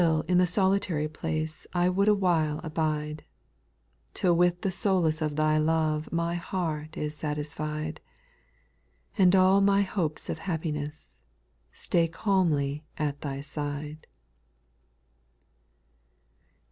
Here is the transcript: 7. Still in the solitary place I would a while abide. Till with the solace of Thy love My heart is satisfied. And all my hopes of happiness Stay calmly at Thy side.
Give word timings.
7. 0.01 0.09
Still 0.23 0.25
in 0.27 0.39
the 0.39 0.47
solitary 0.47 1.07
place 1.07 1.67
I 1.75 1.87
would 1.87 2.07
a 2.07 2.15
while 2.15 2.59
abide. 2.63 3.23
Till 4.15 4.35
with 4.35 4.61
the 4.61 4.71
solace 4.71 5.21
of 5.21 5.35
Thy 5.35 5.59
love 5.59 6.11
My 6.11 6.33
heart 6.33 6.97
is 6.97 7.15
satisfied. 7.15 8.01
And 9.15 9.35
all 9.35 9.61
my 9.61 9.83
hopes 9.83 10.27
of 10.27 10.39
happiness 10.39 11.27
Stay 11.71 12.07
calmly 12.07 12.83
at 12.97 13.21
Thy 13.21 13.41
side. 13.41 14.07